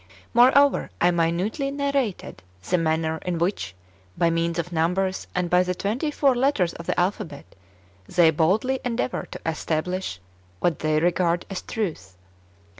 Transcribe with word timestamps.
Moreover, 0.33 0.89
I 0.99 1.11
minutely 1.11 1.69
narrated 1.69 2.41
the 2.67 2.79
manner 2.79 3.19
in 3.23 3.37
which, 3.37 3.75
by 4.17 4.31
means 4.31 4.57
of 4.57 4.71
numbers, 4.71 5.27
and 5.35 5.47
by 5.47 5.61
the 5.61 5.75
twenty 5.75 6.09
four 6.09 6.33
letters 6.33 6.73
of 6.73 6.87
the 6.87 6.99
alphabet, 6.99 7.53
they 8.07 8.31
boldly 8.31 8.79
endeavour 8.83 9.27
to 9.29 9.39
establish 9.45 10.19
[what 10.59 10.79
they 10.79 10.99
regard 10.99 11.45
as] 11.51 11.61
truth. 11.61 12.17